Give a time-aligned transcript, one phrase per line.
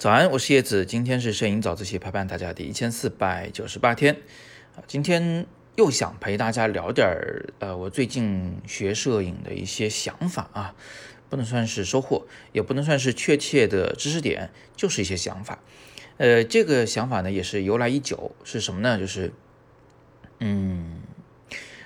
[0.00, 4.16] 早安，我是叶子，今天是摄影早自习陪伴大家第一千四百九十八天
[4.74, 5.44] 啊，今天
[5.76, 10.74] 又想陪大家聊点儿呃，我最近学摄影的一些想法啊，
[11.28, 15.58] 不能算是收获，也不能算是确切的知识点，就是一些想法。
[16.16, 18.98] 呃，这个想法呢也是由来已久，是什么呢？
[18.98, 19.34] 就是
[20.38, 21.02] 嗯，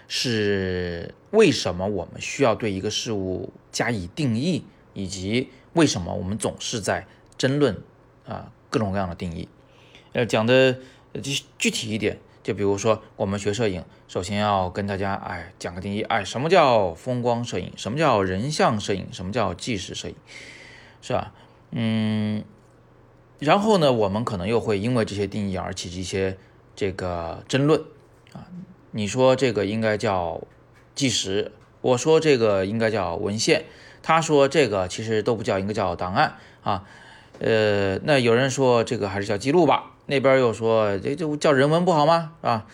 [0.06, 7.76] 是为什么我们需要对一个事物加以定义，以及为什么我们总是在争论。
[8.26, 9.48] 啊，各种各样的定义，
[10.12, 10.78] 呃，讲的
[11.22, 17.72] 具具体一点，就比如说我们学摄影，首先要跟大家哎讲个定义，哎，什么叫风光摄影？
[17.76, 19.08] 什么叫人像摄影？
[19.12, 20.14] 什么叫纪实摄影？
[21.02, 21.32] 是吧？
[21.70, 22.44] 嗯，
[23.38, 26.38] 然后呢，我们可能又会因为这些定义而起一些
[26.74, 27.82] 这个争论
[28.32, 28.46] 啊，
[28.92, 30.40] 你说这个应该叫
[30.94, 31.52] 纪实，
[31.82, 33.66] 我说这个应该叫文献，
[34.02, 36.84] 他说这个其实都不叫，应该叫档案啊。
[37.40, 42.32] 呃，那有人说这个还是叫记录吧，那边又说这这叫人文不好吗？
[42.40, 42.66] 啊，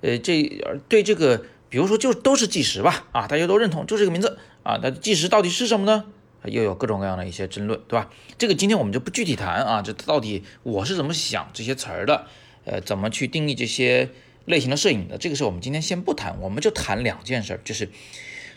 [0.00, 0.42] 呃，这
[0.88, 6.04] 对这个，比如说就都是纪实吧，啊，大家都认同就这个名字啊，那纪实到底是什么呢？
[6.44, 8.10] 又有各种各样的一些争论，对吧？
[8.36, 12.26] 这个今天我们就不具体谈啊，这到底我是怎么想这些词儿的？
[12.64, 14.10] 呃，怎么去定义这些
[14.44, 15.16] 类型的摄影的？
[15.18, 17.88] 这个事我们今天先不谈，我们就谈两件事儿，就是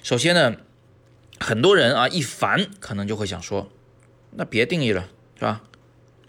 [0.01, 0.55] 首先呢，
[1.39, 3.69] 很多人啊一烦可能就会想说，
[4.31, 5.07] 那别定义了。
[5.35, 5.61] 是吧？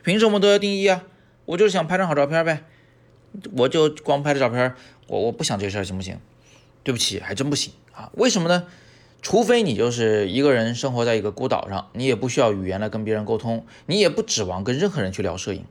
[0.02, 1.04] 凭什么都要定义啊？
[1.46, 2.64] 我就是想拍张好照片呗，
[3.52, 4.74] 我就光拍的照片，
[5.06, 6.18] 我我不想这事儿行不行？
[6.82, 8.10] 对不起，还真不行啊！
[8.14, 8.66] 为什么呢？
[9.22, 15.64] 除非你就是一个人生活在一个孤岛上，你也不需要语言来跟别人沟通，你也不指望跟任何人去聊摄影。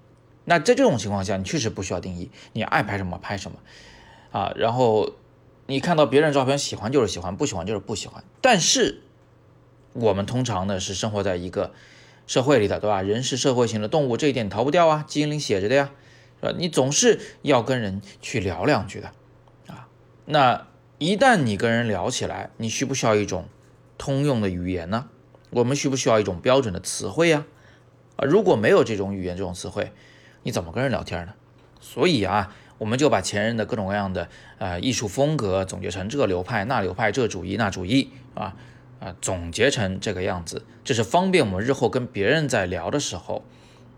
[0.43, 3.57] 那在这种情况下，你确实不需要定义，你爱拍什么拍什么
[4.31, 4.53] 啊。
[4.57, 5.13] 然后
[5.67, 8.23] 你看到别人照片，喜欢就是喜欢，不喜欢就是不喜欢。
[8.41, 9.01] 但是
[9.93, 11.73] 我们通常呢是生活在一个。
[12.27, 13.01] 社会里的，对吧？
[13.01, 15.91] 人是社会型的动物，这一点逃不掉啊，基因里写着的呀，
[16.41, 16.55] 是吧？
[16.57, 19.11] 你总是要跟人去聊两句的，
[19.67, 19.87] 啊，
[20.25, 23.45] 那一旦你跟人聊起来，你需不需要一种
[23.97, 25.07] 通用的语言呢？
[25.51, 27.45] 我们需不需要一种标准的词汇呀？
[28.15, 29.91] 啊，如果没有这种语言、这种词汇，
[30.43, 31.33] 你怎么跟人聊天呢？
[31.79, 38.55] 所以啊，我们就把前人的各种各样的呃艺术风格总结成这流派、那流派，这主义、那主义，啊。
[39.05, 43.45] 啊，总结成这个样子，这是方便我们日后跟别人在聊的时候，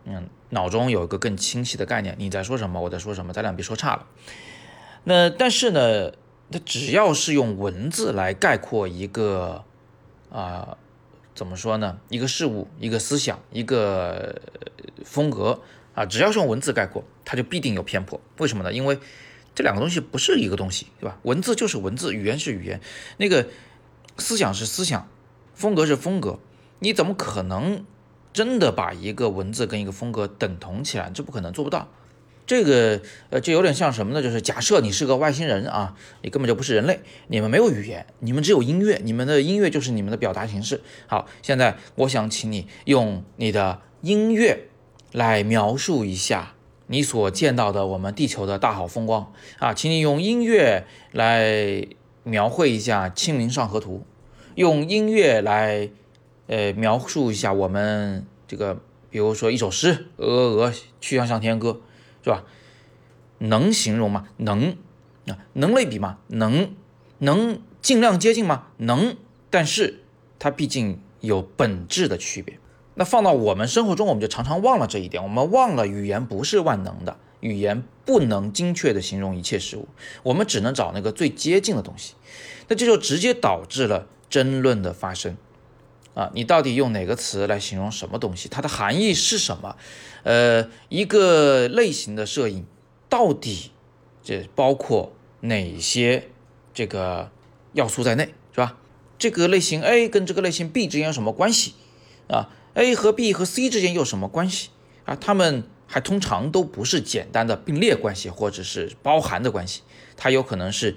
[0.03, 2.13] 嗯，脑中有一个更清晰的概念。
[2.19, 4.05] 你在说什么，我在说什么，咱俩别说差了。
[5.05, 6.11] 那但是呢，
[6.51, 9.63] 它只要是用文字来概括一个
[10.29, 10.77] 啊，
[11.33, 12.01] 怎么说呢？
[12.09, 14.41] 一个事物、一个思想、一个
[15.05, 15.61] 风格
[15.95, 18.19] 啊，只要是用文字概括，它就必定有偏颇。
[18.39, 18.73] 为什么呢？
[18.73, 18.99] 因为
[19.55, 21.17] 这两个东西不是一个东西，对吧？
[21.23, 22.81] 文字就是文字，语言是语言，
[23.15, 23.47] 那个。
[24.17, 25.07] 思想是思想，
[25.53, 26.39] 风格是风格，
[26.79, 27.85] 你怎么可能
[28.33, 31.09] 真的把一个文字跟一个风格等同起来？
[31.13, 31.87] 这不可能做不到。
[32.45, 34.21] 这个呃，就有点像什么呢？
[34.23, 40.81] 就是假设你是个外星人啊，你根本就不是人类，你们没有语言，你们只有音乐，你们的音乐就是你们的表达形式。
[41.07, 44.69] 好，现在我想请你用你的音乐
[45.11, 46.53] 来描述一下
[46.87, 51.87] 你所见到的我们地球的大好风光啊，请你用音乐来。
[52.27, 54.03] 描绘一下《清明上河图》，
[54.55, 55.89] 用音乐来，
[56.47, 61.69] 呃，描述一下我们这个，比如说一首诗《鹅鹅鹅，曲项向天歌》，
[62.23, 62.43] 是吧？
[63.39, 64.27] 能形容吗？
[64.37, 64.75] 能
[65.27, 66.17] 啊，能类比吗？
[66.27, 66.71] 能，
[67.19, 68.67] 能尽量接近吗？
[68.77, 69.15] 能，
[69.49, 70.01] 但是
[70.37, 72.59] 它毕竟有本质的区别。
[72.95, 77.17] 那放到我们生活中，我们就常常忘了这一点，我们忘了语言不是万能的。
[77.47, 79.87] 语言不能精确地形容一切事物，
[80.23, 82.13] 我们只能找那个最接近的东西，
[82.67, 85.35] 那这就直接导致了争论的发生。
[86.13, 88.49] 啊，你到底用哪个词来形容什么东西？
[88.49, 89.75] 它的含义是什么？
[90.23, 92.65] 呃，一个类型的摄影
[93.07, 93.71] 到底
[94.23, 96.29] 这包括哪些
[96.73, 97.29] 这个
[97.73, 98.77] 要素在内，是吧？
[99.19, 101.73] 这个类型 A 跟这个类型 B 之间有什么关系？
[102.27, 104.69] 啊，A 和 B 和 C 之间有什么关系？
[105.05, 105.63] 啊，他们。
[105.87, 109.81] 还通常都不是简单的并列关系，或者是包含的关系，
[110.17, 110.95] 它有可能是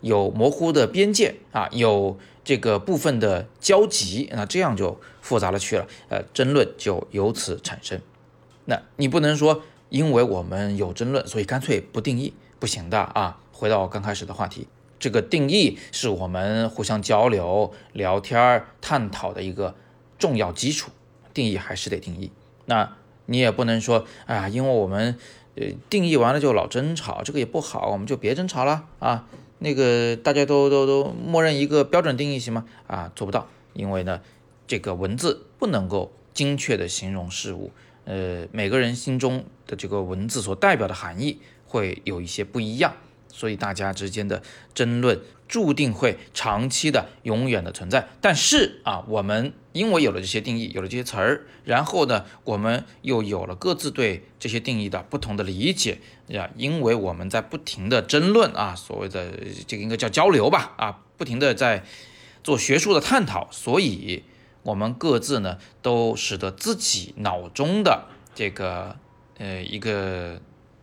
[0.00, 8.00] 有模糊的边界啊，有这个部分的交集，那这样就复杂了去了，呃，争论就由此产生。
[8.66, 13.40] 那你不能说，因为我们有争论，所以干脆不定义，不行的啊。
[13.50, 14.68] 回到刚开始的话题，
[15.00, 19.74] 这个定义是我们互相交流、聊天、探讨的一个
[20.16, 20.92] 重要基础，
[21.34, 22.30] 定义还是得定义。
[22.66, 22.97] 那。
[23.30, 25.16] 你也不能说，哎呀，因为我们
[25.54, 29.26] 呃定义完了就老争吵，这个也不好，我们就别争吵了啊。
[29.58, 32.64] 那个大家都都都默认一个标准定义行吗？
[32.86, 34.22] 啊，做不到，因为呢，
[34.66, 37.70] 这个文字不能够精确的形容事物，
[38.04, 42.94] 呃，每个人心中的这个文字所代表的含义会有一些不一样，
[43.38, 44.42] 所以大家之间的
[44.74, 48.08] 争论注定会长期的、永远的存在。
[48.20, 56.50] 但是啊，我们因为有了这些定义，有了这些词儿，然后呢，我们又有了各自对这些定义的不同的理解呀。
[56.56, 59.32] 因为我们在不停的争论啊，所谓的
[59.68, 61.84] 这个应该叫交流吧啊，不停的在
[62.42, 64.24] 做学术的探讨，所以。
[64.64, 68.96] 我们各自呢，都使得自己脑中的这个
[69.38, 70.42] 呃一个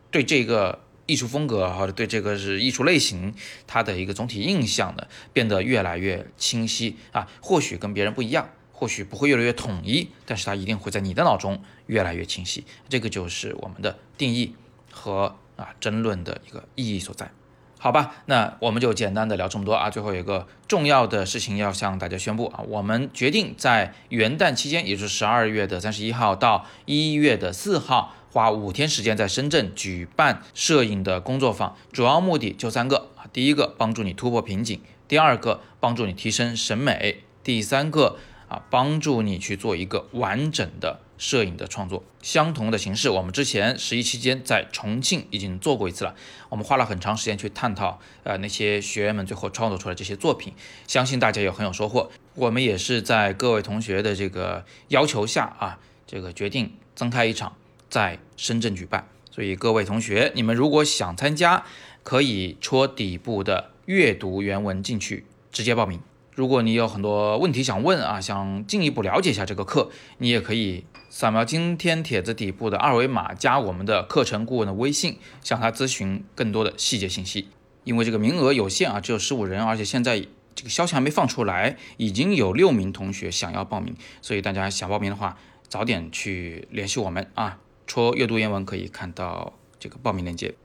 [0.09, 3.33] 对这个艺术风格或者对这个是艺术类型，
[3.67, 7.27] 它的一个总体印象呢，变得越来越清晰啊。
[7.41, 12.65] 或许跟别人不一样，或许不会越来越统一，但是它一定会在你的脑中越来越清晰。
[12.89, 14.55] 这个就是我们的定义
[14.91, 17.31] 和啊争论的一个意义所在。
[17.77, 19.91] 好吧，那我们就简单的聊这么多啊。
[19.91, 38.17] 最后有一个重要的事情要向大家宣布啊，我们决定在元旦期间，也就是十二月的三十一号到一月的四号，花五天时间在深圳举办摄影的工作坊，主要目的就三个啊，第一个帮助你突破瓶颈，第二个帮助你提升审美，第三个
[38.49, 40.99] 啊帮助你去做一个完整的。
[41.17, 46.13] 摄影的创作，相同的形式，我们之前十一期间在重庆已经做过一次了。
[46.49, 50.51] 我们花了很长时间去探讨，呃，那些学员们最后创作出来这些作品，
[50.87, 52.11] 相信大家也很有收获。
[52.33, 57.55] 我们也是在各位同学的这个要求下啊，这个决定增开一场
[57.89, 59.07] 在深圳举办。
[59.31, 61.65] 所以各位同学，你们如果想参加，
[62.03, 65.99] 可以戳底部的阅读原文进去直接报名。
[66.33, 77.47] 如果你有很多问题想问啊，想进一步了解一下这个课，你也可以扫描今天帖子底部的二维码，加我们的课程顾问的微信，向他咨询更多的细节信息。
[77.85, 85.37] 因为这个名额有限啊，只有十五人，而且现在这个消息还没放出来，已经有六名同学想要报名，所以大家想报名的话，
[85.67, 87.59] 早点去联系我们啊。
[87.87, 90.55] 戳阅读原文可以看到这个报名链接。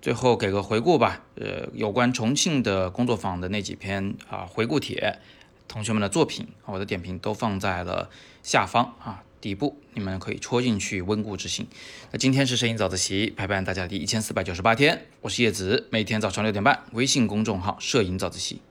[0.00, 5.18] 最后给个回顾吧，呃，有关重庆的工作坊的那几篇啊回顾帖，
[5.66, 8.08] 同学们的作品，我的点评都放在了
[8.42, 11.66] 下方啊底部，你们可以戳进去温故知新。
[12.12, 18.62] 那今天是摄影早自习陪伴大家第一千四百九十八天，我是叶子，每天早上六点半，微信公众号摄影早自习，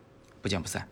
[0.41, 0.87] 不见不散。